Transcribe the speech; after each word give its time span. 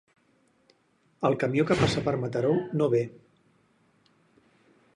El 1.29 1.35
camió 1.43 1.65
que 1.71 1.77
passa 1.81 2.03
per 2.07 2.15
Mataró 2.23 2.53
no 2.81 2.87
ve. 2.97 3.03